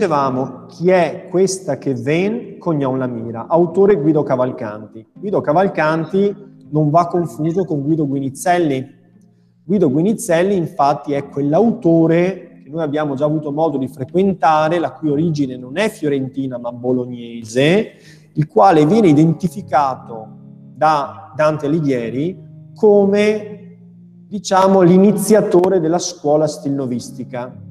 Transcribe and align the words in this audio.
dicevamo 0.00 0.64
chi 0.66 0.88
è 0.88 1.26
questa 1.28 1.76
che 1.76 1.92
ven 1.92 2.56
cognon 2.56 2.96
la 2.96 3.06
mira, 3.06 3.46
autore 3.46 3.96
Guido 3.96 4.22
Cavalcanti. 4.22 5.06
Guido 5.12 5.42
Cavalcanti 5.42 6.34
non 6.70 6.88
va 6.88 7.06
confuso 7.06 7.66
con 7.66 7.82
Guido 7.82 8.06
Guinizelli. 8.06 8.98
Guido 9.62 9.90
Guinizelli 9.90 10.56
infatti 10.56 11.12
è 11.12 11.28
quell'autore 11.28 12.62
che 12.64 12.70
noi 12.70 12.82
abbiamo 12.82 13.14
già 13.14 13.26
avuto 13.26 13.52
modo 13.52 13.76
di 13.76 13.88
frequentare, 13.88 14.78
la 14.78 14.92
cui 14.92 15.10
origine 15.10 15.58
non 15.58 15.76
è 15.76 15.90
fiorentina 15.90 16.56
ma 16.56 16.72
bolognese, 16.72 17.90
il 18.32 18.46
quale 18.46 18.86
viene 18.86 19.08
identificato 19.08 20.28
da 20.74 21.30
Dante 21.36 21.66
Alighieri 21.66 22.72
come, 22.74 23.76
diciamo, 24.26 24.80
l'iniziatore 24.80 25.78
della 25.78 25.98
scuola 25.98 26.46
stilnovistica 26.46 27.68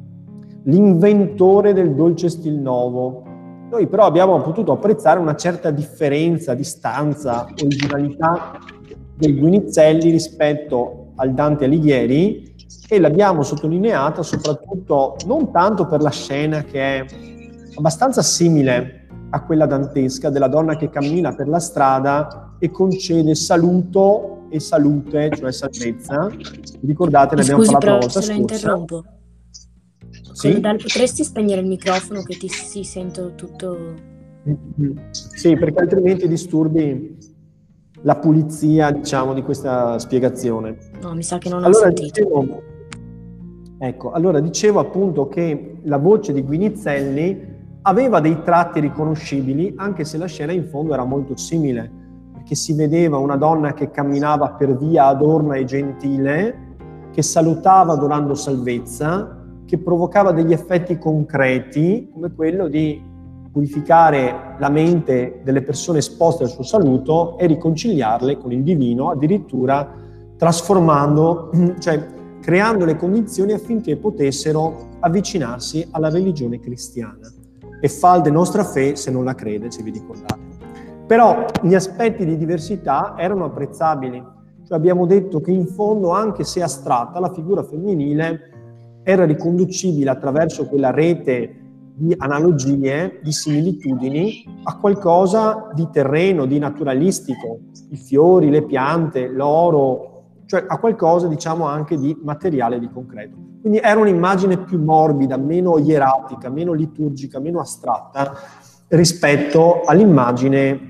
l'inventore 0.64 1.74
del 1.74 1.94
dolce 1.94 2.30
stil 2.30 2.56
nuovo. 2.56 3.24
Noi 3.70 3.88
però 3.88 4.06
abbiamo 4.06 4.42
potuto 4.42 4.72
apprezzare 4.72 5.20
una 5.20 5.36
certa 5.36 5.72
differenza, 5.72 6.54
distanza, 6.54 7.48
originalità 7.62 8.58
del 9.16 9.38
Guinizelli 9.38 10.10
rispetto 10.10 11.12
al 11.16 11.34
Dante 11.34 11.66
Alighieri 11.66 12.56
e 12.88 13.00
l'abbiamo 13.00 13.44
sottolineata 13.44 14.24
soprattutto 14.24 15.16
non 15.28 15.52
tanto 15.52 15.86
per 15.86 16.02
la 16.02 16.10
scena 16.10 16.64
che 16.64 17.00
è 17.00 17.06
abbastanza 17.76 18.24
simile 18.24 19.08
a 19.32 19.44
quella 19.44 19.68
dantesca 19.68 20.30
della 20.30 20.48
donna 20.48 20.76
che 20.76 20.90
cammina 20.90 21.36
per 21.36 21.48
la 21.48 21.60
strada 21.60 22.56
e 22.58 22.72
concede 22.72 23.36
saluto 23.36 24.48
e 24.50 24.60
salute, 24.60 25.30
cioè 25.36 25.52
salvezza. 25.52 26.30
Ricordate, 26.82 27.36
ne 27.36 27.42
abbiamo 27.42 27.64
parlato 27.64 27.86
la 27.86 27.92
volta 27.92 28.10
scorsa. 28.10 28.34
interrompo. 28.34 29.04
Sì? 30.40 30.58
Dal, 30.62 30.78
potresti 30.78 31.26
spegnere 31.26 31.60
il 31.60 31.68
microfono 31.68 32.24
che 32.24 32.38
ti 32.38 32.48
si 32.48 32.86
sento 32.86 33.36
tutto... 33.36 33.78
Sì, 35.12 35.58
perché 35.58 35.80
altrimenti 35.82 36.30
disturbi 36.30 37.18
la 38.04 38.16
pulizia, 38.16 38.90
diciamo, 38.92 39.34
di 39.34 39.44
questa 39.44 40.00
spiegazione. 40.00 40.78
No, 41.02 41.14
mi 41.14 41.24
sa 41.24 41.40
che 41.40 41.50
non 41.50 41.66
allora, 41.66 41.90
ho 41.90 41.94
sentito. 41.94 42.24
Dicevo, 42.24 42.62
ecco, 43.80 44.12
allora 44.12 44.40
dicevo 44.40 44.80
appunto 44.80 45.28
che 45.28 45.80
la 45.84 45.98
voce 45.98 46.32
di 46.32 46.42
Guinizelli 46.42 47.58
aveva 47.82 48.22
dei 48.22 48.42
tratti 48.42 48.80
riconoscibili, 48.80 49.74
anche 49.76 50.06
se 50.06 50.18
la 50.18 50.28
scena 50.28 50.54
in 50.54 50.64
fondo 50.64 50.94
era 50.94 51.04
molto 51.04 51.36
simile, 51.36 51.92
perché 52.32 52.56
si 52.56 52.74
vedeva 52.74 53.18
una 53.18 53.36
donna 53.36 53.74
che 53.74 53.92
camminava 53.92 54.52
per 54.52 54.78
via 54.78 55.08
adorna 55.08 55.56
e 55.56 55.66
gentile, 55.66 56.68
che 57.12 57.22
salutava 57.22 57.96
donando 57.96 58.36
salvezza, 58.36 59.39
che 59.70 59.78
provocava 59.78 60.32
degli 60.32 60.52
effetti 60.52 60.98
concreti 60.98 62.10
come 62.12 62.34
quello 62.34 62.68
di 62.68 63.00
purificare 63.52 64.56
la 64.58 64.70
mente 64.70 65.42
delle 65.44 65.62
persone 65.62 66.00
esposte 66.00 66.42
al 66.42 66.50
suo 66.50 66.64
saluto 66.64 67.38
e 67.38 67.46
riconciliarle 67.46 68.40
con 68.40 68.52
il 68.52 68.64
divino, 68.64 69.12
addirittura 69.12 69.88
trasformando, 70.38 71.52
cioè 71.78 72.04
creando 72.42 72.84
le 72.84 72.96
condizioni 72.96 73.52
affinché 73.52 73.96
potessero 73.96 74.88
avvicinarsi 75.02 75.88
alla 75.92 76.10
religione 76.10 76.60
cristiana. 76.60 77.32
E 77.80 77.88
falde 77.90 78.32
nostra 78.32 78.64
fe 78.64 78.96
se 78.96 79.12
non 79.12 79.24
la 79.24 79.36
crede, 79.36 79.70
se 79.70 79.84
vi 79.84 79.92
ricordate. 79.92 80.48
Però 81.06 81.46
gli 81.62 81.76
aspetti 81.76 82.26
di 82.26 82.38
diversità 82.38 83.14
erano 83.20 83.46
apprezzabili. 83.46 84.18
Cioè 84.66 84.76
abbiamo 84.76 85.06
detto 85.06 85.42
che 85.42 85.52
in 85.52 85.68
fondo, 85.68 86.10
anche 86.10 86.44
se 86.44 86.64
astratta, 86.64 87.20
la 87.20 87.32
figura 87.32 87.62
femminile 87.62 88.59
era 89.04 89.26
riconducibile 89.26 90.10
attraverso 90.10 90.68
quella 90.68 90.92
rete 90.92 91.56
di 91.96 92.16
analogie, 92.18 93.20
di 93.22 93.32
similitudini 93.32 94.62
a 94.64 94.78
qualcosa 94.78 95.70
di 95.74 95.88
terreno, 95.92 96.46
di 96.46 96.58
naturalistico, 96.58 97.60
i 97.90 97.98
fiori, 97.98 98.50
le 98.50 98.64
piante, 98.64 99.28
l'oro, 99.28 100.24
cioè 100.46 100.64
a 100.66 100.80
qualcosa 100.80 101.28
diciamo 101.28 101.66
anche 101.66 101.98
di 101.98 102.18
materiale, 102.24 102.80
di 102.80 102.90
concreto. 102.90 103.36
Quindi 103.60 103.80
era 103.80 104.00
un'immagine 104.00 104.60
più 104.60 104.82
morbida, 104.82 105.36
meno 105.36 105.78
ieratica, 105.78 106.50
meno 106.50 106.72
liturgica, 106.72 107.40
meno 107.40 107.60
astratta 107.60 108.34
rispetto 108.88 109.82
all'immagine 109.86 110.88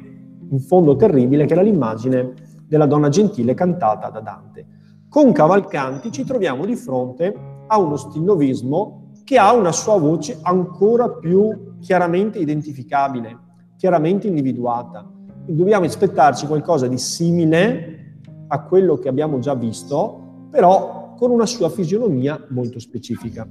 in 0.51 0.59
fondo 0.59 0.95
terribile 0.95 1.45
che 1.45 1.53
era 1.53 1.61
l'immagine 1.61 2.33
della 2.67 2.85
donna 2.85 3.09
gentile 3.09 3.55
cantata 3.55 4.09
da 4.09 4.19
Dante. 4.19 4.65
Con 5.09 5.31
Cavalcanti 5.31 6.11
ci 6.11 6.23
troviamo 6.23 6.65
di 6.65 6.75
fronte 6.75 7.48
ha 7.71 7.77
uno 7.77 7.95
stilnovismo 7.95 9.11
che 9.23 9.37
ha 9.37 9.53
una 9.53 9.71
sua 9.71 9.97
voce 9.97 10.39
ancora 10.41 11.07
più 11.09 11.75
chiaramente 11.79 12.39
identificabile, 12.39 13.37
chiaramente 13.77 14.27
individuata. 14.27 15.07
Dobbiamo 15.45 15.85
aspettarci 15.85 16.47
qualcosa 16.47 16.87
di 16.87 16.97
simile 16.97 18.15
a 18.47 18.63
quello 18.63 18.97
che 18.97 19.07
abbiamo 19.07 19.37
già 19.37 19.53
visto, 19.53 20.47
però 20.49 21.13
con 21.15 21.29
una 21.29 21.45
sua 21.45 21.69
fisionomia 21.69 22.43
molto 22.49 22.79
specifica. 22.79 23.47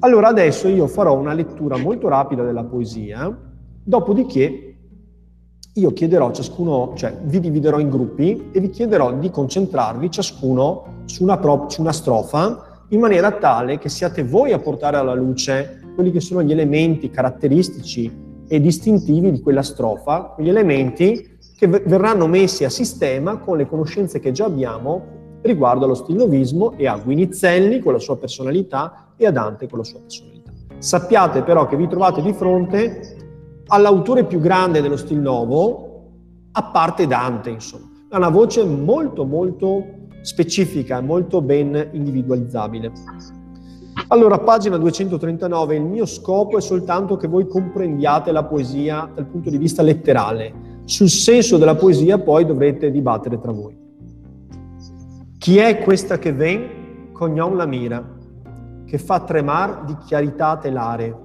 Allora 0.00 0.28
adesso 0.28 0.68
io 0.68 0.86
farò 0.86 1.14
una 1.18 1.34
lettura 1.34 1.76
molto 1.76 2.08
rapida 2.08 2.42
della 2.42 2.64
poesia, 2.64 3.36
dopodiché 3.82 4.76
io 5.74 5.92
chiederò 5.92 6.28
a 6.28 6.32
ciascuno, 6.32 6.92
cioè 6.94 7.14
vi 7.24 7.40
dividerò 7.40 7.78
in 7.78 7.90
gruppi 7.90 8.50
e 8.52 8.60
vi 8.60 8.70
chiederò 8.70 9.12
di 9.12 9.30
concentrarvi 9.30 10.10
ciascuno 10.10 11.02
su 11.04 11.22
una, 11.22 11.36
pro, 11.36 11.66
su 11.68 11.82
una 11.82 11.92
strofa 11.92 12.73
in 12.94 13.00
maniera 13.00 13.32
tale 13.32 13.78
che 13.78 13.88
siate 13.88 14.22
voi 14.22 14.52
a 14.52 14.58
portare 14.58 14.96
alla 14.96 15.14
luce 15.14 15.80
quelli 15.94 16.10
che 16.10 16.20
sono 16.20 16.42
gli 16.42 16.52
elementi 16.52 17.10
caratteristici 17.10 18.22
e 18.46 18.60
distintivi 18.60 19.32
di 19.32 19.40
quella 19.40 19.62
strofa, 19.62 20.32
quegli 20.34 20.48
elementi 20.48 21.38
che 21.56 21.66
verranno 21.66 22.26
messi 22.26 22.64
a 22.64 22.70
sistema 22.70 23.38
con 23.38 23.56
le 23.56 23.66
conoscenze 23.66 24.20
che 24.20 24.32
già 24.32 24.44
abbiamo 24.44 25.38
riguardo 25.42 25.84
allo 25.84 25.94
stilnovismo 25.94 26.72
e 26.76 26.86
a 26.86 26.96
Guinizelli 26.96 27.80
con 27.80 27.92
la 27.92 27.98
sua 27.98 28.16
personalità 28.16 29.12
e 29.16 29.26
a 29.26 29.30
Dante 29.30 29.68
con 29.68 29.78
la 29.78 29.84
sua 29.84 30.00
personalità. 30.00 30.52
Sappiate 30.78 31.42
però 31.42 31.66
che 31.66 31.76
vi 31.76 31.88
trovate 31.88 32.22
di 32.22 32.32
fronte 32.32 33.62
all'autore 33.66 34.24
più 34.24 34.40
grande 34.40 34.82
dello 34.82 34.96
stil 34.96 35.18
nuovo, 35.18 36.10
a 36.52 36.62
parte 36.64 37.06
Dante, 37.06 37.50
insomma. 37.50 37.90
Ha 38.10 38.16
una 38.18 38.28
voce 38.28 38.64
molto 38.64 39.24
molto 39.24 39.84
specifica, 40.24 41.02
molto 41.02 41.42
ben 41.42 41.90
individualizzabile. 41.92 42.92
Allora, 44.08 44.38
pagina 44.38 44.78
239, 44.78 45.76
il 45.76 45.82
mio 45.82 46.06
scopo 46.06 46.56
è 46.56 46.60
soltanto 46.62 47.16
che 47.16 47.28
voi 47.28 47.46
comprendiate 47.46 48.32
la 48.32 48.44
poesia 48.44 49.08
dal 49.14 49.26
punto 49.26 49.50
di 49.50 49.58
vista 49.58 49.82
letterale. 49.82 50.80
Sul 50.84 51.10
senso 51.10 51.58
della 51.58 51.74
poesia 51.74 52.18
poi 52.18 52.46
dovrete 52.46 52.90
dibattere 52.90 53.38
tra 53.38 53.52
voi. 53.52 53.76
Chi 55.38 55.58
è 55.58 55.78
questa 55.80 56.18
che 56.18 56.32
ven? 56.32 57.12
Cognon 57.12 57.56
la 57.56 57.66
mira, 57.66 58.02
che 58.86 58.98
fa 58.98 59.20
tremar 59.20 59.84
di 59.84 59.96
chiarità 60.06 60.56
telare, 60.56 61.16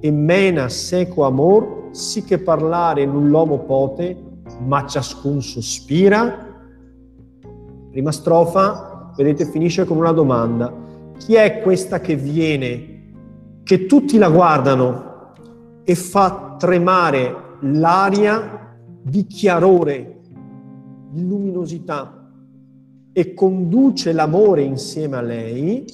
e 0.00 0.10
mena 0.12 0.68
seco 0.68 1.24
amor, 1.24 1.88
sì 1.90 2.22
che 2.22 2.38
parlare 2.38 3.04
null'uomo 3.04 3.58
pote, 3.58 4.16
ma 4.64 4.86
ciascun 4.86 5.42
sospira 5.42 6.49
Prima 7.90 8.12
strofa, 8.12 9.12
vedete, 9.16 9.44
finisce 9.46 9.84
con 9.84 9.96
una 9.96 10.12
domanda. 10.12 10.72
Chi 11.18 11.34
è 11.34 11.60
questa 11.60 12.00
che 12.00 12.14
viene, 12.14 13.12
che 13.64 13.86
tutti 13.86 14.16
la 14.16 14.30
guardano 14.30 15.32
e 15.84 15.94
fa 15.94 16.56
tremare 16.58 17.56
l'aria 17.60 18.76
di 19.02 19.26
chiarore, 19.26 20.20
di 21.10 21.26
luminosità 21.26 22.30
e 23.12 23.34
conduce 23.34 24.12
l'amore 24.12 24.62
insieme 24.62 25.16
a 25.16 25.20
lei 25.20 25.84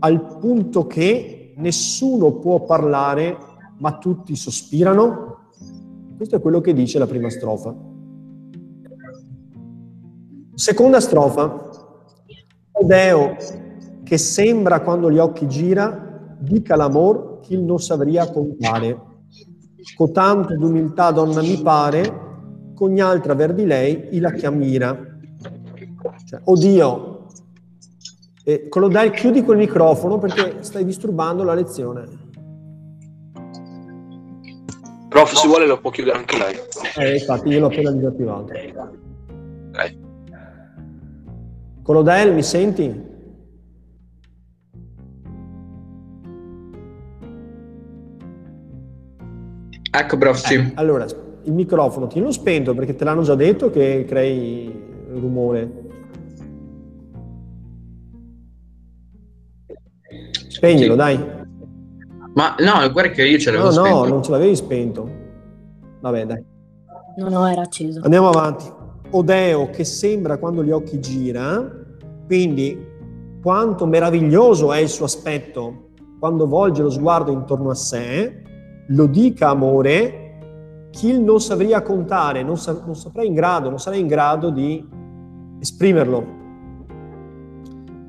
al 0.00 0.38
punto 0.38 0.86
che 0.86 1.52
nessuno 1.56 2.32
può 2.34 2.64
parlare 2.64 3.36
ma 3.78 3.98
tutti 3.98 4.34
sospirano? 4.34 5.50
Questo 6.16 6.36
è 6.36 6.40
quello 6.40 6.60
che 6.60 6.72
dice 6.72 6.98
la 6.98 7.06
prima 7.06 7.28
strofa. 7.28 7.74
Seconda 10.58 10.98
strofa. 10.98 11.70
Deo 12.80 13.36
che 14.02 14.18
sembra 14.18 14.80
quando 14.80 15.08
gli 15.08 15.18
occhi 15.18 15.46
gira, 15.46 16.36
dica 16.36 16.74
l'amor 16.74 17.38
che 17.38 17.54
il 17.54 17.60
non 17.60 17.78
savria 17.78 18.28
contare. 18.28 19.00
Cotanto 19.96 20.56
d'umiltà 20.56 21.12
donna 21.12 21.42
mi 21.42 21.62
pare, 21.62 22.72
con 22.74 22.98
altra 22.98 23.34
ver 23.34 23.54
di 23.54 23.66
lei 23.66 24.08
il 24.10 24.20
la 24.20 24.32
chiamira. 24.32 24.98
Cioè, 26.26 26.40
oddio, 26.42 27.26
e 28.42 28.68
Colodai 28.68 29.12
chiudi 29.12 29.44
quel 29.44 29.58
microfono 29.58 30.18
perché 30.18 30.64
stai 30.64 30.84
disturbando 30.84 31.44
la 31.44 31.54
lezione. 31.54 32.04
Prof, 35.08 35.32
se 35.34 35.46
vuole 35.46 35.68
lo 35.68 35.78
può 35.78 35.90
chiudere 35.90 36.18
anche 36.18 36.36
lei. 36.36 36.56
Eh, 36.96 37.18
infatti 37.18 37.48
io 37.48 37.60
l'ho 37.60 37.66
appena 37.66 37.92
disattivato. 37.92 38.52
Ok. 38.52 40.06
Colodel, 41.88 42.34
mi 42.34 42.42
senti? 42.42 43.02
Ecco, 49.90 50.18
prof, 50.18 50.36
sì. 50.36 50.54
Eh, 50.56 50.72
allora, 50.74 51.06
il 51.44 51.52
microfono 51.54 52.06
tienilo 52.06 52.30
spento 52.30 52.74
perché 52.74 52.94
te 52.94 53.04
l'hanno 53.04 53.22
già 53.22 53.34
detto 53.34 53.70
che 53.70 54.04
crei 54.06 54.70
rumore. 55.14 55.86
Spegnilo, 60.48 60.94
dai. 60.94 61.18
Ma 62.34 62.54
no, 62.58 62.92
guarda 62.92 63.12
che 63.12 63.26
io 63.26 63.38
ce 63.38 63.50
l'avevo 63.50 63.70
No, 63.70 63.80
no, 63.80 63.86
spento. 63.86 64.08
non 64.08 64.22
ce 64.22 64.30
l'avevi 64.30 64.56
spento. 64.56 65.10
Vabbè, 66.00 66.26
dai. 66.26 66.44
No, 67.16 67.28
no, 67.30 67.46
era 67.46 67.62
acceso. 67.62 68.02
Andiamo 68.02 68.28
avanti. 68.28 68.76
Odeo 69.10 69.70
che 69.70 69.84
sembra 69.84 70.38
quando 70.38 70.62
gli 70.62 70.70
occhi 70.70 71.00
gira, 71.00 71.66
quindi 72.26 72.86
quanto 73.42 73.86
meraviglioso 73.86 74.72
è 74.72 74.78
il 74.78 74.88
suo 74.88 75.06
aspetto 75.06 75.86
quando 76.18 76.46
volge 76.46 76.82
lo 76.82 76.90
sguardo 76.90 77.30
intorno 77.30 77.70
a 77.70 77.74
sé, 77.74 78.42
lo 78.88 79.06
dica 79.06 79.50
amore, 79.50 80.88
chi 80.90 81.18
non 81.18 81.40
sapria 81.40 81.80
contare, 81.82 82.42
non, 82.42 82.56
sa- 82.56 82.82
non 82.84 82.96
saprei 82.96 83.28
in 83.28 83.34
grado, 83.34 83.68
non 83.68 83.78
sarei 83.78 84.00
in 84.00 84.08
grado 84.08 84.50
di 84.50 84.84
esprimerlo. 85.60 86.36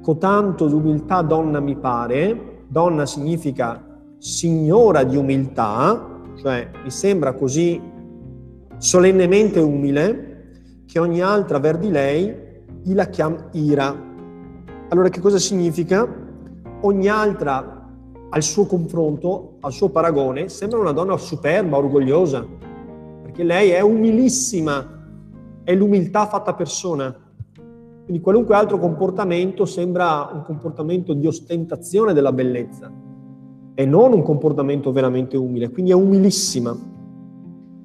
Cotanto 0.01 0.67
d'umiltà 0.67 1.21
donna 1.21 1.59
mi 1.59 1.77
pare, 1.77 2.63
donna 2.67 3.05
significa 3.05 4.01
signora 4.17 5.03
di 5.03 5.15
umiltà, 5.15 6.21
cioè 6.35 6.69
mi 6.83 6.89
sembra 6.89 7.33
così 7.33 7.79
solennemente 8.77 9.59
umile 9.59 10.28
che 10.89 10.97
ogni 10.97 11.21
altra 11.21 11.59
ver 11.59 11.77
di 11.77 11.91
lei 11.91 12.35
gli 12.81 12.95
la 12.95 13.05
chiam 13.05 13.49
ira. 13.51 13.95
Allora 14.87 15.09
che 15.09 15.19
cosa 15.19 15.37
significa? 15.37 16.07
Ogni 16.81 17.07
altra 17.07 17.87
al 18.31 18.41
suo 18.41 18.65
confronto, 18.65 19.57
al 19.59 19.71
suo 19.71 19.89
paragone, 19.89 20.49
sembra 20.49 20.79
una 20.79 20.91
donna 20.91 21.15
superba, 21.15 21.77
orgogliosa, 21.77 22.43
perché 23.21 23.43
lei 23.43 23.69
è 23.69 23.81
umilissima, 23.81 25.03
è 25.63 25.75
l'umiltà 25.75 26.25
fatta 26.25 26.55
persona. 26.55 27.15
Quindi 28.05 28.19
qualunque 28.23 28.55
altro 28.55 28.79
comportamento 28.79 29.65
sembra 29.65 30.27
un 30.33 30.41
comportamento 30.41 31.13
di 31.13 31.27
ostentazione 31.27 32.13
della 32.13 32.31
bellezza 32.31 32.91
e 33.75 33.85
non 33.85 34.11
un 34.11 34.23
comportamento 34.23 34.91
veramente 34.91 35.37
umile, 35.37 35.69
quindi 35.69 35.91
è 35.91 35.95
umilissima. 35.95 36.75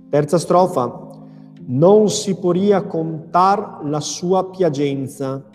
Terza 0.08 0.38
strofa, 0.38 1.03
non 1.66 2.10
si 2.10 2.36
poria 2.36 2.82
contar 2.82 3.80
la 3.84 4.00
sua 4.00 4.50
piagenza, 4.50 5.48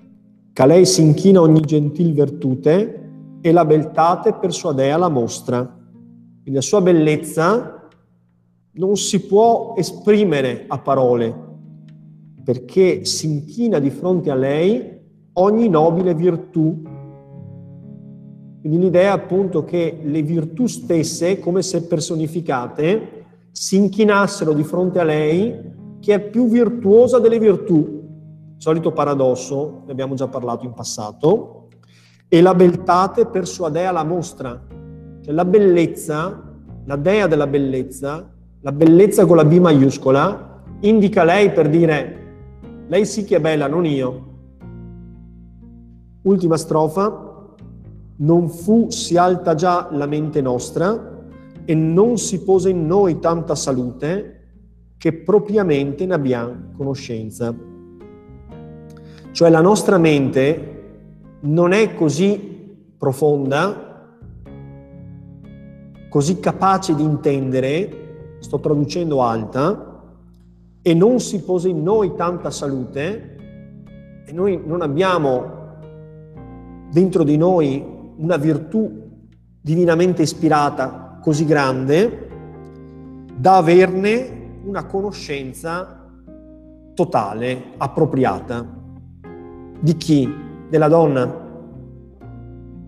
che 0.51 0.61
a 0.61 0.65
lei 0.65 0.85
si 0.85 1.01
inchina 1.01 1.41
ogni 1.41 1.61
gentil 1.61 2.13
virtute 2.13 3.11
e 3.41 3.51
la 3.51 3.65
beltate 3.65 4.33
per 4.33 4.51
sua 4.51 4.73
dea 4.73 4.97
la 4.97 5.09
mostra. 5.09 5.61
Quindi 5.61 6.51
la 6.51 6.61
sua 6.61 6.81
bellezza 6.81 7.87
non 8.71 8.97
si 8.97 9.25
può 9.25 9.75
esprimere 9.77 10.65
a 10.67 10.79
parole, 10.79 11.47
perché 12.43 13.05
si 13.05 13.27
inchina 13.27 13.79
di 13.79 13.89
fronte 13.89 14.31
a 14.31 14.35
lei 14.35 14.97
ogni 15.33 15.69
nobile 15.69 16.15
virtù. 16.15 16.81
Quindi 18.61 18.79
l'idea 18.79 19.13
appunto 19.13 19.63
che 19.63 19.99
le 20.03 20.21
virtù 20.21 20.65
stesse, 20.65 21.39
come 21.39 21.61
se 21.61 21.83
personificate, 21.83 23.17
si 23.51 23.77
inchinassero 23.77 24.53
di 24.53 24.63
fronte 24.63 24.99
a 24.99 25.03
lei 25.03 25.77
che 25.99 26.13
è 26.13 26.19
più 26.19 26.47
virtuosa 26.47 27.19
delle 27.19 27.39
virtù. 27.39 27.97
Solito 28.57 28.91
paradosso, 28.91 29.83
ne 29.85 29.91
abbiamo 29.91 30.15
già 30.15 30.27
parlato 30.27 30.65
in 30.65 30.73
passato, 30.73 31.67
e 32.27 32.41
la 32.41 32.53
beltate 32.53 33.25
per 33.25 33.47
sua 33.47 33.69
la 33.69 34.03
mostra. 34.03 34.67
Cioè 35.21 35.33
la 35.33 35.45
bellezza, 35.45 36.53
la 36.85 36.95
dea 36.95 37.27
della 37.27 37.47
bellezza, 37.47 38.31
la 38.61 38.71
bellezza 38.71 39.25
con 39.25 39.35
la 39.35 39.45
B 39.45 39.57
maiuscola, 39.57 40.63
indica 40.81 41.23
lei 41.23 41.51
per 41.51 41.69
dire 41.69 42.19
lei 42.89 43.05
sì 43.05 43.23
che 43.23 43.35
è 43.35 43.39
bella, 43.39 43.67
non 43.67 43.85
io. 43.85 44.27
Ultima 46.23 46.57
strofa. 46.57 47.27
Non 48.21 48.49
fu 48.49 48.89
si 48.89 49.15
alta 49.15 49.53
già 49.53 49.89
la 49.91 50.07
mente 50.07 50.41
nostra 50.41 51.21
e 51.63 51.73
non 51.75 52.17
si 52.17 52.43
pose 52.43 52.71
in 52.71 52.85
noi 52.87 53.19
tanta 53.19 53.53
salute 53.55 54.38
che 54.99 55.13
propriamente 55.13 56.05
ne 56.05 56.13
abbiamo 56.13 56.73
conoscenza. 56.75 57.55
Cioè 59.31 59.49
la 59.49 59.61
nostra 59.61 59.97
mente 59.97 60.77
non 61.41 61.71
è 61.71 61.95
così 61.95 62.75
profonda, 62.97 64.17
così 66.09 66.41
capace 66.41 66.95
di 66.95 67.03
intendere, 67.03 68.37
sto 68.39 68.59
traducendo 68.59 69.21
alta, 69.23 70.03
e 70.81 70.93
non 70.93 71.21
si 71.21 71.43
pose 71.43 71.69
in 71.69 71.81
noi 71.81 72.15
tanta 72.15 72.51
salute, 72.51 73.37
e 74.25 74.33
noi 74.33 74.61
non 74.61 74.81
abbiamo 74.81 75.77
dentro 76.91 77.23
di 77.23 77.37
noi 77.37 77.81
una 78.17 78.35
virtù 78.35 79.07
divinamente 79.61 80.23
ispirata 80.23 81.19
così 81.21 81.45
grande 81.45 82.27
da 83.37 83.55
averne 83.55 84.38
una 84.63 84.85
conoscenza 84.85 86.07
totale, 86.93 87.63
appropriata. 87.77 88.77
Di 89.79 89.95
chi? 89.95 90.33
Della 90.69 90.87
donna. 90.87 91.47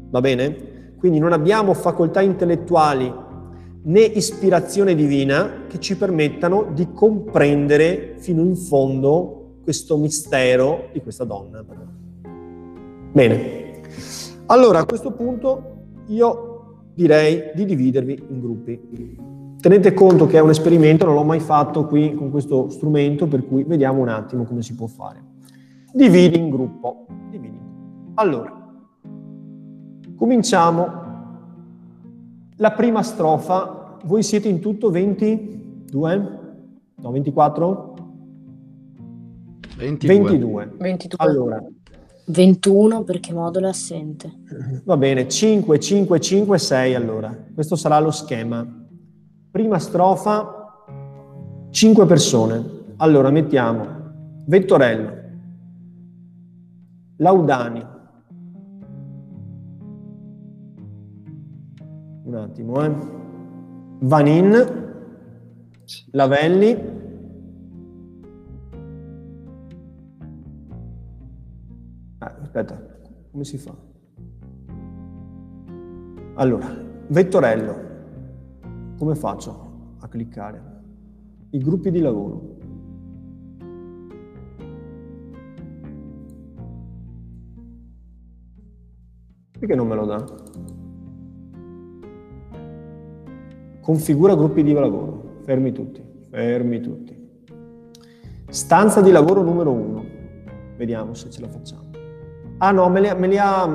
Va 0.09 0.21
bene? 0.21 0.93
Quindi 0.97 1.19
non 1.19 1.31
abbiamo 1.31 1.73
facoltà 1.73 2.21
intellettuali 2.21 3.11
né 3.83 4.01
ispirazione 4.01 4.93
divina 4.93 5.65
che 5.67 5.79
ci 5.79 5.97
permettano 5.97 6.71
di 6.73 6.91
comprendere 6.93 8.15
fino 8.17 8.41
in 8.41 8.55
fondo 8.55 9.59
questo 9.63 9.97
mistero 9.97 10.89
di 10.91 11.01
questa 11.01 11.23
donna. 11.23 11.63
Bene. 13.11 13.81
Allora, 14.47 14.79
a 14.79 14.85
questo 14.85 15.11
punto 15.11 15.69
io 16.07 16.51
direi 16.93 17.51
di 17.55 17.65
dividervi 17.65 18.25
in 18.29 18.39
gruppi. 18.39 19.29
Tenete 19.61 19.93
conto 19.93 20.25
che 20.25 20.37
è 20.37 20.41
un 20.41 20.49
esperimento, 20.49 21.05
non 21.05 21.13
l'ho 21.13 21.23
mai 21.23 21.39
fatto 21.39 21.85
qui 21.85 22.15
con 22.15 22.31
questo 22.31 22.69
strumento, 22.69 23.27
per 23.27 23.45
cui 23.45 23.63
vediamo 23.63 24.01
un 24.01 24.09
attimo 24.09 24.43
come 24.43 24.63
si 24.63 24.73
può 24.73 24.87
fare. 24.87 25.23
Dividi 25.93 26.39
in 26.39 26.49
gruppo. 26.49 27.05
Dividi. 27.29 27.59
Allora, 28.15 28.73
cominciamo. 30.15 30.99
La 32.55 32.71
prima 32.71 33.03
strofa, 33.03 33.99
voi 34.05 34.23
siete 34.23 34.47
in 34.47 34.59
tutto 34.59 34.89
22? 34.89 36.39
No, 36.95 37.11
24? 37.11 37.93
22. 39.77 40.17
22. 40.17 40.73
22. 40.75 41.17
Allora, 41.23 41.63
21 42.25 43.03
perché 43.03 43.31
modulo 43.31 43.67
è 43.67 43.69
assente. 43.69 44.31
Va 44.85 44.97
bene, 44.97 45.27
5, 45.27 45.79
5, 45.79 46.19
5, 46.19 46.57
6 46.57 46.95
allora. 46.95 47.37
Questo 47.53 47.75
sarà 47.75 47.99
lo 47.99 48.09
schema. 48.09 48.79
Prima 49.51 49.79
strofa, 49.79 50.87
5 51.69 52.05
persone. 52.05 52.79
Allora 52.97 53.29
mettiamo 53.31 53.85
Vettorello, 54.45 55.11
Laudani, 57.17 57.85
un 62.23 62.35
attimo, 62.35 62.81
eh. 62.81 62.95
Vanin, 63.99 64.93
Lavelli, 66.11 66.99
Ah, 72.23 72.35
aspetta, 72.39 72.79
come 73.31 73.43
si 73.43 73.57
fa? 73.57 73.75
Allora, 76.35 76.67
Vettorello, 77.07 77.75
come 79.01 79.15
faccio 79.15 79.95
a 80.01 80.07
cliccare? 80.07 80.63
I 81.49 81.57
gruppi 81.57 81.89
di 81.89 82.01
lavoro. 82.01 82.57
Perché 89.57 89.73
non 89.73 89.87
me 89.87 89.95
lo 89.95 90.05
dà? 90.05 90.23
Configura 93.81 94.35
gruppi 94.35 94.61
di 94.61 94.71
lavoro. 94.71 95.39
Fermi 95.45 95.71
tutti, 95.71 96.03
fermi 96.29 96.79
tutti. 96.79 97.29
Stanza 98.51 99.01
di 99.01 99.09
lavoro 99.09 99.41
numero 99.41 99.71
uno. 99.71 100.05
Vediamo 100.77 101.15
se 101.15 101.31
ce 101.31 101.41
la 101.41 101.47
facciamo. 101.47 101.89
Ah 102.59 102.69
no, 102.69 102.87
me 102.87 103.01
li, 103.01 103.11
me 103.17 103.27
li 103.27 103.39
ha, 103.39 103.65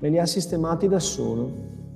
me 0.00 0.08
li 0.08 0.16
ha 0.16 0.26
sistemati 0.26 0.86
da 0.86 1.00
solo. 1.00 1.87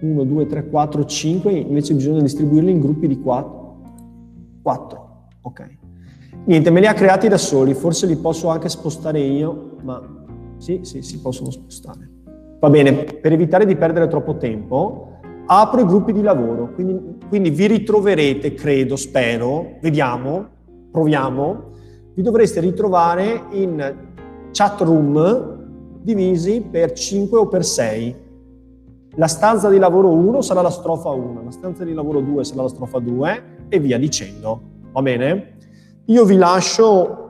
1, 0.00 0.24
2, 0.24 0.46
3, 0.46 0.68
4, 0.68 1.04
5, 1.04 1.52
invece 1.52 1.94
bisogna 1.94 2.20
distribuirli 2.20 2.70
in 2.70 2.80
gruppi 2.80 3.08
di 3.08 3.20
4. 3.20 3.80
4, 4.62 5.08
ok. 5.42 5.76
Niente, 6.44 6.70
me 6.70 6.80
li 6.80 6.86
ha 6.86 6.94
creati 6.94 7.28
da 7.28 7.36
soli, 7.36 7.74
forse 7.74 8.06
li 8.06 8.16
posso 8.16 8.48
anche 8.48 8.68
spostare 8.68 9.20
io, 9.20 9.76
ma 9.82 10.00
sì, 10.58 10.80
sì, 10.82 11.02
si 11.02 11.20
possono 11.20 11.50
spostare. 11.50 12.08
Va 12.60 12.70
bene, 12.70 12.92
per 12.92 13.32
evitare 13.32 13.66
di 13.66 13.76
perdere 13.76 14.08
troppo 14.08 14.36
tempo, 14.36 15.18
apro 15.46 15.80
i 15.80 15.86
gruppi 15.86 16.12
di 16.12 16.22
lavoro, 16.22 16.72
quindi, 16.74 17.18
quindi 17.28 17.50
vi 17.50 17.66
ritroverete, 17.66 18.54
credo, 18.54 18.96
spero, 18.96 19.78
vediamo, 19.80 20.46
proviamo, 20.90 21.70
vi 22.14 22.22
dovreste 22.22 22.60
ritrovare 22.60 23.44
in 23.52 23.94
chat 24.50 24.80
room 24.80 25.56
divisi 26.02 26.64
per 26.68 26.92
5 26.92 27.38
o 27.38 27.46
per 27.48 27.64
6. 27.64 28.16
La 29.16 29.26
stanza 29.26 29.68
di 29.68 29.78
lavoro 29.78 30.10
1 30.10 30.42
sarà 30.42 30.62
la 30.62 30.70
strofa 30.70 31.10
1, 31.10 31.42
la 31.44 31.50
stanza 31.50 31.84
di 31.84 31.92
lavoro 31.92 32.20
2 32.20 32.44
sarà 32.44 32.62
la 32.62 32.68
strofa 32.68 32.98
2 32.98 33.42
e 33.68 33.78
via 33.80 33.98
dicendo. 33.98 34.60
Va 34.92 35.02
bene? 35.02 35.56
Io 36.06 36.24
vi 36.24 36.36
lascio 36.36 37.26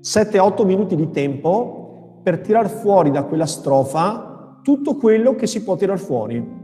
7-8 0.00 0.64
minuti 0.64 0.96
di 0.96 1.10
tempo 1.10 2.20
per 2.22 2.40
tirar 2.40 2.68
fuori 2.68 3.10
da 3.10 3.24
quella 3.24 3.46
strofa 3.46 4.60
tutto 4.62 4.96
quello 4.96 5.34
che 5.34 5.46
si 5.46 5.62
può 5.62 5.76
tirar 5.76 5.98
fuori. 5.98 6.56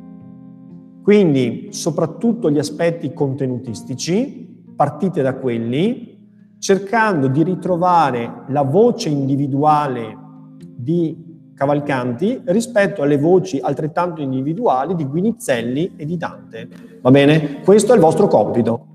Quindi, 1.03 1.69
soprattutto 1.71 2.50
gli 2.50 2.59
aspetti 2.59 3.12
contenutistici, 3.12 4.62
partite 4.75 5.21
da 5.21 5.37
quelli, 5.37 6.29
cercando 6.59 7.29
di 7.29 7.43
ritrovare 7.43 8.45
la 8.49 8.62
voce 8.62 9.11
individuale 9.11 10.17
di 10.59 11.24
Cavalcanti 11.54 12.42
rispetto 12.46 13.02
alle 13.02 13.16
voci 13.16 13.61
altrettanto 13.61 14.20
individuali 14.20 14.94
di 14.94 15.04
Guinizelli 15.04 15.92
e 15.96 16.04
di 16.04 16.16
Dante. 16.16 16.68
Va 17.00 17.11
bene? 17.11 17.61
Questo 17.62 17.92
è 17.92 17.94
il 17.94 18.00
vostro 18.00 18.26
compito. 18.26 18.87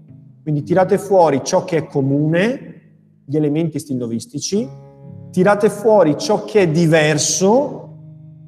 Quindi 0.41 0.63
tirate 0.63 0.97
fuori 0.97 1.41
ciò 1.43 1.63
che 1.63 1.77
è 1.77 1.85
comune, 1.85 2.81
gli 3.25 3.37
elementi 3.37 3.79
stilnovistici, 3.79 4.67
tirate 5.31 5.69
fuori 5.69 6.17
ciò 6.17 6.43
che 6.43 6.61
è 6.61 6.67
diverso 6.67 7.97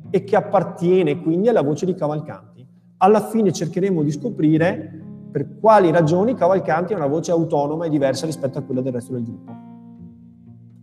e 0.10 0.24
che 0.24 0.36
appartiene 0.36 1.22
quindi 1.22 1.48
alla 1.48 1.62
voce 1.62 1.86
di 1.86 1.94
Cavalcanti. 1.94 2.68
Alla 2.98 3.22
fine 3.22 3.52
cercheremo 3.52 4.04
di 4.04 4.12
scoprire 4.12 5.00
per 5.32 5.58
quali 5.60 5.90
ragioni 5.92 6.36
Cavalcanti 6.36 6.94
ha 6.94 6.98
una 6.98 7.08
voce 7.08 7.32
autonoma 7.32 7.86
e 7.86 7.90
diversa 7.90 8.26
rispetto 8.26 8.58
a 8.58 8.62
quella 8.62 8.82
del 8.82 8.92
resto 8.92 9.14
del 9.14 9.24
gruppo. 9.24 9.52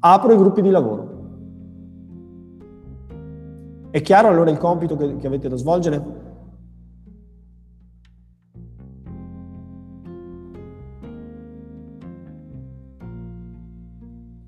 Apro 0.00 0.32
i 0.32 0.37
gruppi 0.37 0.62
di 0.62 0.70
lavoro. 0.70 1.17
È 3.90 4.00
chiaro 4.02 4.28
allora 4.28 4.50
il 4.50 4.59
compito 4.59 4.97
che, 4.97 5.16
che 5.16 5.26
avete 5.26 5.49
da 5.49 5.57
svolgere? 5.57 6.02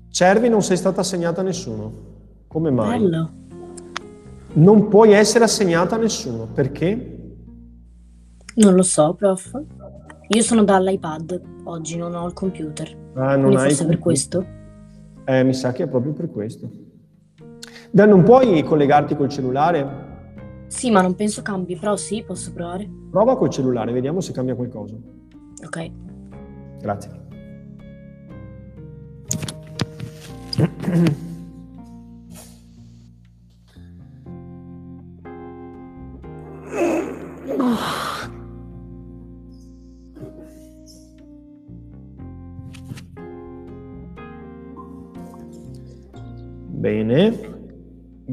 Cervi 0.09 0.49
non 0.49 0.61
sei 0.61 0.77
stata 0.77 1.01
assegnata 1.01 1.41
a 1.41 1.43
nessuno. 1.43 1.91
Come 2.47 2.69
mai? 2.69 2.99
Bello. 2.99 3.31
Non 4.53 4.89
puoi 4.89 5.13
essere 5.13 5.45
assegnata 5.45 5.95
a 5.95 5.99
nessuno. 5.99 6.47
Perché? 6.53 7.35
Non 8.55 8.75
lo 8.75 8.83
so, 8.83 9.13
prof. 9.13 9.63
Io 10.27 10.41
sono 10.43 10.63
dall'iPad, 10.63 11.41
oggi 11.63 11.97
non 11.97 12.13
ho 12.13 12.27
il 12.27 12.33
computer. 12.33 12.87
Ah, 13.15 13.35
non 13.35 13.45
Quindi 13.45 13.55
hai 13.55 13.61
forse 13.69 13.85
per 13.85 13.99
computer. 13.99 13.99
questo. 13.99 14.45
Eh, 15.25 15.43
mi 15.43 15.53
sa 15.53 15.71
che 15.71 15.83
è 15.83 15.87
proprio 15.87 16.13
per 16.13 16.29
questo. 16.29 16.69
Dai, 17.93 18.07
non 18.07 18.23
puoi 18.23 18.63
collegarti 18.63 19.17
col 19.17 19.27
cellulare? 19.27 20.09
Sì, 20.67 20.89
ma 20.89 21.01
non 21.01 21.13
penso 21.13 21.41
cambi, 21.41 21.75
però 21.75 21.97
sì, 21.97 22.23
posso 22.23 22.53
provare. 22.53 22.89
Prova 23.11 23.35
col 23.35 23.49
cellulare, 23.49 23.91
vediamo 23.91 24.21
se 24.21 24.31
cambia 24.31 24.55
qualcosa. 24.55 24.95
Ok. 25.65 25.91
Grazie. 26.79 27.19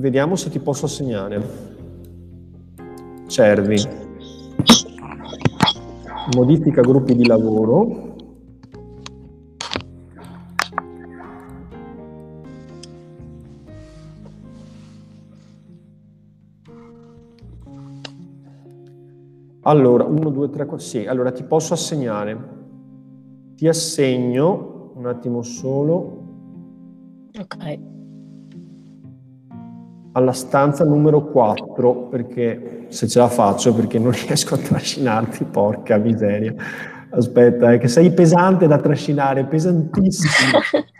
Vediamo 0.09 0.37
se 0.37 0.49
ti 0.49 0.59
posso 0.59 0.87
assegnare. 0.87 1.39
Cervi. 3.27 3.77
Modifica 6.35 6.81
gruppi 6.81 7.15
di 7.15 7.27
lavoro. 7.27 8.07
Allora, 19.61 20.05
1, 20.05 20.31
2, 20.31 20.49
3, 20.49 20.65
4, 20.65 20.87
sì, 20.87 21.05
allora 21.05 21.31
ti 21.33 21.43
posso 21.43 21.75
assegnare. 21.75 22.57
Ti 23.57 23.69
assegno, 23.69 24.93
un 24.95 25.05
attimo 25.05 25.43
solo, 25.43 26.19
Ok. 27.39 27.98
Alla 30.19 30.33
stanza 30.33 30.85
numero 30.85 31.25
4, 31.27 32.09
perché 32.09 32.87
se 32.89 33.09
ce 33.09 33.19
la 33.19 33.29
faccio, 33.29 33.75
perché 33.75 33.99
non 33.99 34.13
riesco 34.27 34.55
a 34.55 34.59
trascinarti, 34.59 35.45
porca 35.45 35.97
miseria. 35.97 36.55
Aspetta, 37.11 37.73
è 37.73 37.79
che 37.79 37.89
sei 37.89 38.13
pesante 38.13 38.67
da 38.67 38.79
trascinare, 38.79 39.47
pesantissimo. 39.47 40.59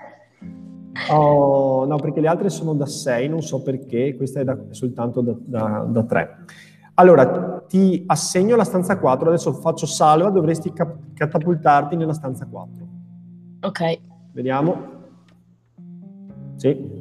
Oh, 1.11 1.87
no, 1.87 1.97
perché 1.97 2.21
le 2.21 2.27
altre 2.27 2.51
sono 2.51 2.75
da 2.75 2.85
6, 2.85 3.29
non 3.29 3.41
so 3.41 3.63
perché, 3.63 4.17
questa 4.17 4.41
è, 4.41 4.45
da- 4.45 4.59
soltanto 4.71 5.23
da 5.23 6.05
3. 6.07 6.37
Allora, 6.95 7.63
ti 7.69 8.03
assegno 8.09 8.57
la 8.57 8.65
stanza 8.65 8.99
4, 8.99 9.29
adesso 9.29 9.53
faccio 9.53 9.87
salva, 9.87 10.29
dovresti 10.29 10.73
cap- 10.73 11.15
catapultarti 11.15 11.95
nella 11.95 12.13
stanza 12.13 12.47
4. 12.47 12.87
Ok. 13.61 14.01
Vediamo. 14.33 14.77
Sì. 16.57 16.98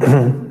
嗯 0.00 0.47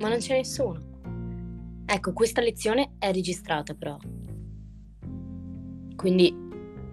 Ma 0.00 0.08
non 0.08 0.18
c'è 0.18 0.36
nessuno. 0.36 0.80
Ecco, 1.84 2.12
questa 2.12 2.40
lezione 2.40 2.92
è 2.98 3.12
registrata 3.12 3.74
però. 3.74 3.96
Quindi 5.96 6.34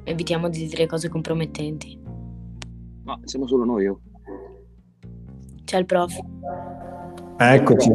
evitiamo 0.03 0.49
di 0.49 0.67
dire 0.67 0.85
cose 0.85 1.07
compromettenti. 1.07 1.97
Ma 3.03 3.17
siamo 3.23 3.47
solo 3.47 3.63
noi, 3.63 3.87
oh. 3.87 4.01
C'è 5.63 5.77
il 5.77 5.85
prof. 5.85 6.17
Eccoci. 7.37 7.91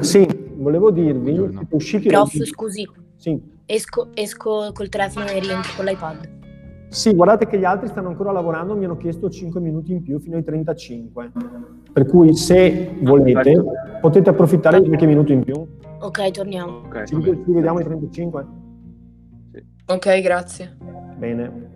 sì, 0.00 0.26
volevo 0.56 0.90
dirvi, 0.90 1.32
Buongiorno. 1.32 1.68
usciti 1.70 2.08
Prof, 2.08 2.42
scusi, 2.44 2.86
Sì. 3.16 3.40
esco, 3.64 4.10
esco 4.14 4.70
col 4.74 4.88
telefono 4.90 5.26
e 5.26 5.38
rientro 5.40 5.72
con 5.76 5.84
l'iPad. 5.86 6.32
Sì, 6.88 7.14
guardate 7.14 7.46
che 7.46 7.58
gli 7.58 7.64
altri 7.64 7.88
stanno 7.88 8.08
ancora 8.08 8.32
lavorando, 8.32 8.76
mi 8.76 8.84
hanno 8.84 8.96
chiesto 8.96 9.30
5 9.30 9.60
minuti 9.60 9.92
in 9.92 10.02
più 10.02 10.18
fino 10.18 10.36
ai 10.36 10.44
35. 10.44 11.32
Per 11.94 12.06
cui 12.06 12.34
se 12.34 12.90
volete 13.02 13.64
potete 14.00 14.28
approfittare 14.28 14.80
di 14.80 14.88
qualche 14.88 15.06
minuto 15.06 15.30
in 15.30 15.44
più. 15.44 15.54
Ok, 16.00 16.30
torniamo. 16.32 16.78
Ok. 16.86 17.04
Ci, 17.04 17.14
ci 17.22 17.52
vediamo 17.52 17.78
ai 17.78 17.84
35? 17.84 18.46
Ok, 19.86 20.20
grazie. 20.20 20.76
Bene. 21.16 21.70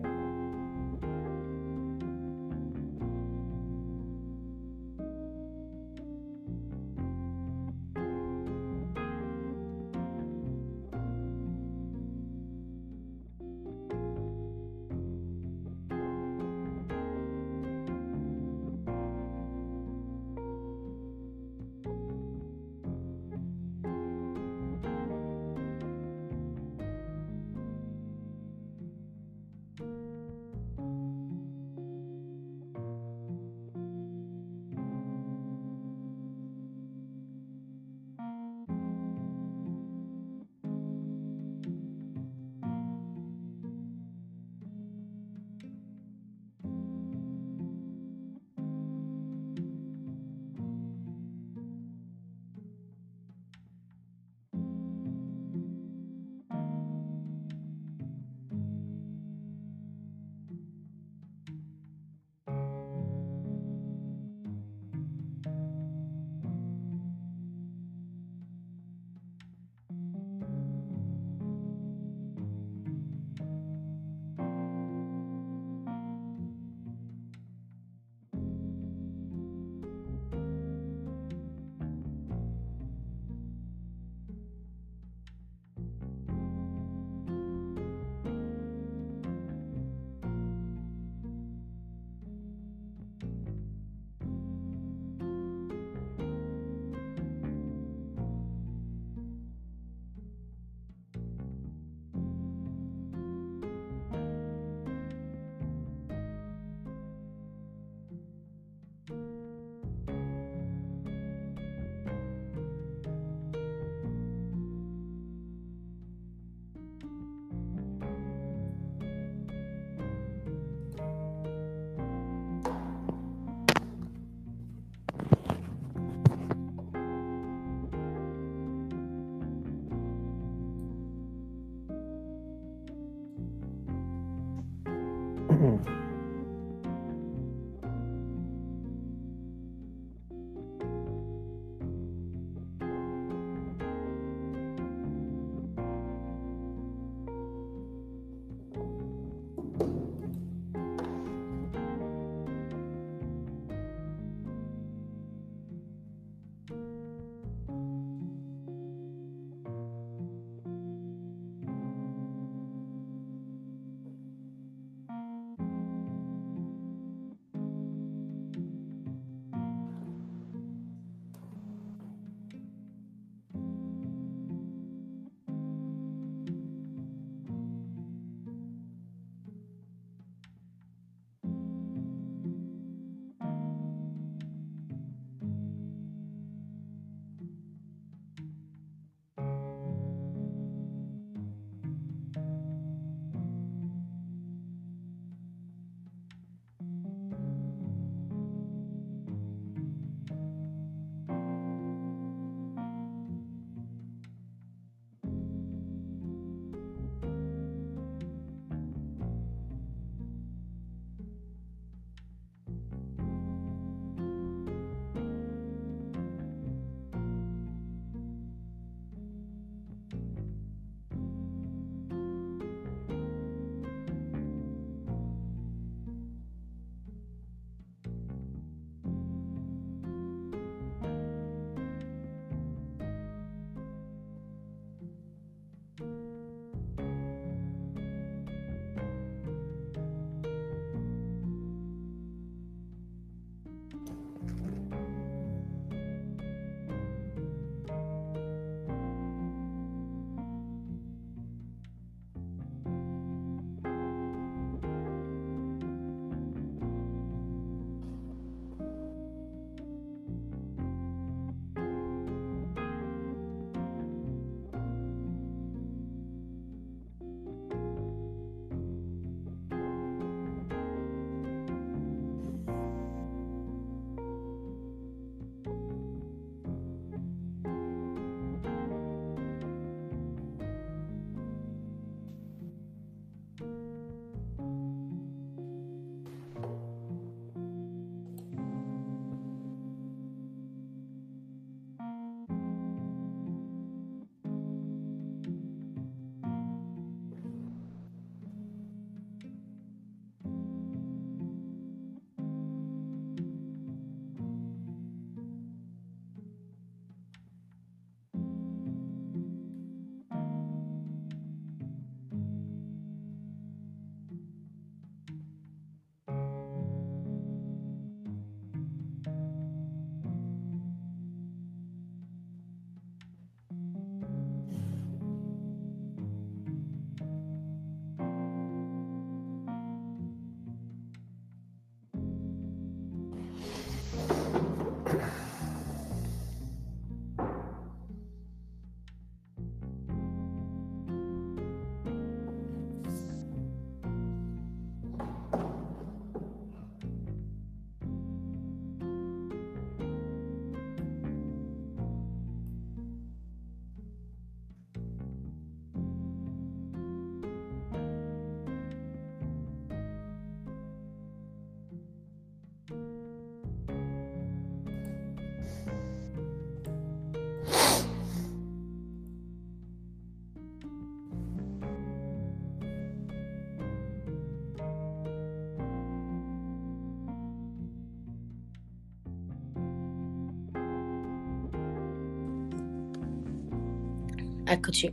Eccoci. 384.71 385.13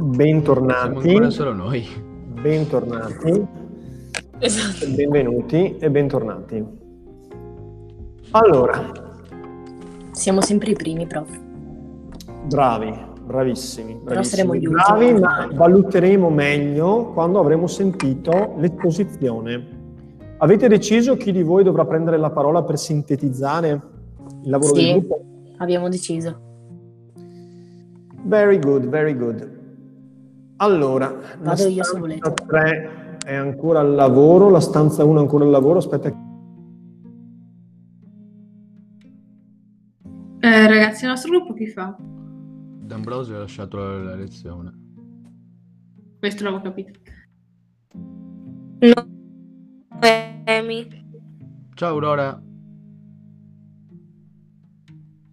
Bentornati. 0.00 1.00
Siamo 1.00 1.08
ancora 1.08 1.30
solo 1.30 1.52
noi. 1.52 1.86
Bentornati. 2.40 3.46
Esatto. 4.38 4.90
Benvenuti 4.94 5.76
e 5.78 5.90
bentornati. 5.90 6.64
Allora, 8.30 9.06
Siamo 10.10 10.40
sempre 10.42 10.72
i 10.72 10.74
primi, 10.74 11.06
prof. 11.06 11.28
bravi, 12.48 12.92
bravissimi. 13.24 14.00
Però 14.04 14.22
saremo 14.22 14.50
bravissimi, 14.50 14.58
gli 14.58 14.68
bravi, 14.74 15.04
ultimi. 15.04 15.20
ma 15.20 15.48
valuteremo 15.52 16.30
meglio 16.30 17.12
quando 17.12 17.38
avremo 17.38 17.66
sentito 17.68 18.54
l'esposizione. 18.58 19.76
Avete 20.38 20.68
deciso 20.68 21.16
chi 21.16 21.32
di 21.32 21.42
voi 21.42 21.62
dovrà 21.64 21.84
prendere 21.84 22.16
la 22.16 22.30
parola 22.30 22.62
per 22.64 22.78
sintetizzare 22.78 23.68
il 24.42 24.50
lavoro 24.50 24.74
Sì. 24.74 24.82
del 24.82 24.92
gruppo? 24.98 25.20
Abbiamo 25.58 25.88
deciso. 25.88 26.46
Very 28.28 28.58
good, 28.58 28.84
very 28.88 29.16
good. 29.16 29.56
Allora, 30.56 31.08
la 31.08 31.54
Vado 31.54 31.62
io 31.62 31.82
se 31.82 31.82
stanza 31.82 31.98
volete. 31.98 32.34
3 32.46 33.18
è 33.24 33.34
ancora 33.34 33.80
al 33.80 33.94
lavoro, 33.94 34.50
la 34.50 34.60
stanza 34.60 35.02
1 35.02 35.18
è 35.18 35.22
ancora 35.22 35.44
al 35.44 35.50
lavoro. 35.50 35.78
Aspetta, 35.78 36.26
Eh, 40.40 40.66
ragazzi, 40.68 41.04
il 41.04 41.10
nostro 41.10 41.30
gruppo 41.30 41.54
chi 41.54 41.66
fa? 41.68 41.96
D'Ambrosio 41.98 43.36
ha 43.36 43.38
lasciato 43.40 43.78
la 43.78 44.14
lezione. 44.14 44.72
Questo 46.18 46.44
l'avevo 46.44 46.62
capito. 46.62 46.98
Emi. 50.44 50.88
Ciao 51.74 51.88
Aurora. 51.88 52.42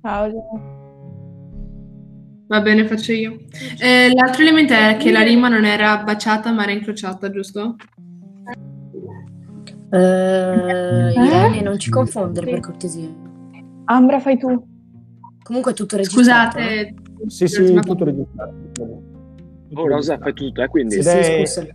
Ciao. 0.01 0.83
Va 2.47 2.61
bene, 2.61 2.85
faccio 2.85 3.11
io. 3.11 3.39
Eh, 3.79 4.13
l'altro 4.13 4.43
elemento 4.43 4.73
è 4.73 4.97
che 4.99 5.11
la 5.11 5.21
rima 5.21 5.47
non 5.47 5.65
era 5.65 6.03
baciata 6.03 6.51
ma 6.51 6.63
era 6.63 6.73
incrociata, 6.73 7.31
giusto? 7.31 7.75
Eh, 9.91 11.13
Irene, 11.13 11.61
non 11.61 11.79
ci 11.79 11.89
confondere 11.89 12.49
per 12.51 12.59
cortesia. 12.59 13.09
Ambra, 13.85 14.19
fai 14.19 14.37
tu. 14.37 14.63
Comunque 15.41 15.71
è 15.71 15.75
tutto 15.75 15.97
registrato. 15.97 16.57
eh? 16.57 16.93
Scusate. 16.93 17.27
Sì, 17.27 17.47
sì, 17.47 17.73
tutto 17.81 18.03
registrato. 18.03 18.53
Oh, 19.73 19.87
Rosa, 19.87 20.17
fai 20.17 20.33
tutto 20.33 20.61
te, 20.61 20.67
quindi. 20.67 20.95
Sì, 20.95 21.01
sì, 21.01 21.09
è 21.09 21.45
scusa. 21.45 21.67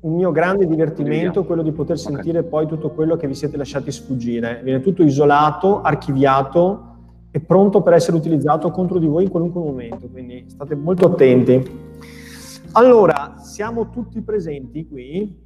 un 0.00 0.14
mio 0.14 0.32
grande 0.32 0.66
divertimento 0.66 1.24
Vediamo. 1.24 1.46
quello 1.46 1.62
di 1.62 1.72
poter 1.72 1.98
sentire 1.98 2.42
poi 2.42 2.66
tutto 2.66 2.90
quello 2.90 3.16
che 3.16 3.26
vi 3.26 3.34
siete 3.34 3.56
lasciati 3.58 3.90
sfuggire. 3.92 4.60
Viene 4.62 4.80
tutto 4.80 5.02
isolato, 5.02 5.82
archiviato 5.82 6.93
e 7.36 7.40
pronto 7.40 7.82
per 7.82 7.94
essere 7.94 8.16
utilizzato 8.16 8.70
contro 8.70 9.00
di 9.00 9.08
voi 9.08 9.24
in 9.24 9.28
qualunque 9.28 9.60
momento, 9.60 10.06
quindi 10.06 10.44
state 10.46 10.76
molto 10.76 11.06
attenti. 11.06 11.68
Allora, 12.74 13.38
siamo 13.38 13.90
tutti 13.90 14.20
presenti 14.20 14.86
qui? 14.86 15.36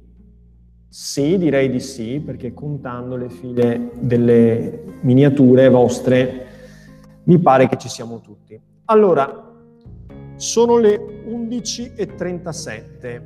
Sì, 0.87 1.39
direi 1.39 1.67
di 1.67 1.79
sì, 1.79 2.21
perché 2.23 2.53
contando 2.53 3.15
le 3.15 3.29
file 3.29 3.89
delle 4.01 4.99
miniature 5.01 5.67
vostre, 5.69 6.45
mi 7.23 7.39
pare 7.39 7.67
che 7.67 7.77
ci 7.77 7.89
siamo 7.89 8.21
tutti. 8.21 8.61
Allora, 8.85 9.51
sono 10.35 10.77
le 10.77 11.23
11.37, 11.27 13.21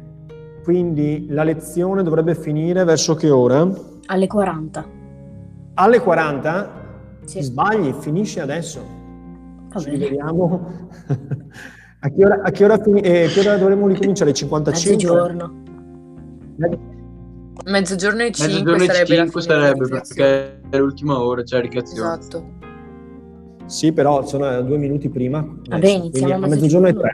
quindi 0.64 1.26
la 1.28 1.44
lezione 1.44 2.02
dovrebbe 2.02 2.34
finire 2.34 2.86
verso 2.86 3.14
che 3.16 3.30
ora? 3.30 3.70
Alle 4.06 4.28
40. 4.28 4.86
Alle 5.74 6.00
40? 6.00 6.83
Sì. 7.26 7.42
Sbagli, 7.42 7.92
finisce 7.94 8.42
adesso. 8.42 8.80
Ci 9.78 9.86
bene. 9.86 9.98
rivediamo. 9.98 10.90
a, 12.00 12.10
che 12.10 12.26
ora, 12.26 12.42
a 12.44 12.52
che 12.52 12.64
ora 12.64 12.78
fini- 12.78 13.02
eh, 13.02 13.28
che 13.34 13.40
ora 13.40 13.58
dovremmo 13.58 13.88
ricominciare? 13.88 14.34
55? 14.34 14.96
Mezzogiorno. 15.06 15.62
Mezzogiorno 17.66 18.22
e 18.24 18.32
5 18.32 18.54
Mezzogiorno 18.54 18.84
e 18.84 18.86
sarebbe 18.88 19.16
la 19.16 19.24
5 19.24 19.42
fine 19.42 19.54
della 19.54 19.66
sarebbe 19.66 19.88
perché 19.88 20.62
è 20.70 20.78
l'ultima 20.78 21.20
ora, 21.20 21.44
c'è 21.44 21.56
la 21.56 21.62
ricreazione. 21.62 22.18
Esatto. 22.20 22.62
Sì, 23.66 23.92
però 23.94 24.26
sono 24.26 24.62
due 24.62 24.78
minuti 24.78 25.10
prima. 25.10 25.46
Vabbè, 25.70 25.88
iniziamo 25.88 26.46
a 26.46 26.48
mezzogiorno 26.50 26.88
e 26.88 26.94
tre. 26.94 27.14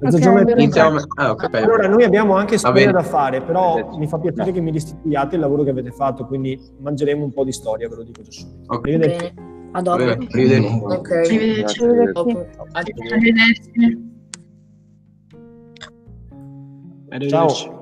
Mezzogiorno 0.00 0.38
e 0.38 0.42
Ok, 0.42 0.48
tre. 0.50 0.62
Iniziamo. 0.62 0.98
Ah. 1.16 1.36
Allora, 1.52 1.86
noi 1.88 2.04
abbiamo 2.04 2.34
anche 2.34 2.58
storia 2.58 2.90
da 2.90 3.02
fare, 3.02 3.42
però 3.42 3.78
Eh, 3.78 3.98
mi 3.98 4.06
fa 4.06 4.18
piacere 4.18 4.50
che 4.52 4.60
mi 4.60 4.70
restituiate 4.72 5.34
il 5.34 5.40
lavoro 5.40 5.62
che 5.62 5.70
avete 5.70 5.90
fatto, 5.90 6.26
quindi 6.26 6.58
mangeremo 6.78 7.22
un 7.22 7.32
po' 7.32 7.44
di 7.44 7.52
storia, 7.52 7.88
ve 7.88 7.96
lo 7.96 8.02
dico 8.04 8.22
già 8.22 8.30
subito. 8.30 8.72
Ok. 8.72 8.86
Arrivederci. 8.86 9.34
A 9.72 9.82
dopo. 9.82 10.02
arrivederci. 10.02 10.80
Ok. 10.84 11.10
Arrivederci. 11.10 11.82
Arrivederci. 11.82 12.12
Dopo. 12.12 12.46
Arrivederci. 12.72 14.08
Ciao. 17.28 17.79